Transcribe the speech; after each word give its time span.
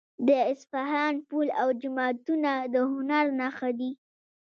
د 0.27 0.29
اصفهان 0.51 1.13
پل 1.29 1.47
او 1.61 1.67
جوماتونه 1.81 2.51
د 2.73 2.75
هنر 2.93 3.25
نښه 3.39 3.69
دي. 3.79 3.91